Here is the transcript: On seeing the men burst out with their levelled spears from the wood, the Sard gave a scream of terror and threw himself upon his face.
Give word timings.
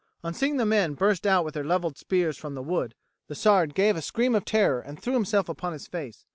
On 0.23 0.33
seeing 0.33 0.57
the 0.57 0.65
men 0.65 0.95
burst 0.95 1.27
out 1.27 1.45
with 1.45 1.53
their 1.53 1.63
levelled 1.63 1.95
spears 1.95 2.35
from 2.35 2.55
the 2.55 2.63
wood, 2.63 2.95
the 3.27 3.35
Sard 3.35 3.75
gave 3.75 3.95
a 3.95 4.01
scream 4.01 4.33
of 4.33 4.45
terror 4.45 4.79
and 4.81 4.99
threw 4.99 5.13
himself 5.13 5.47
upon 5.47 5.73
his 5.73 5.85
face. 5.85 6.25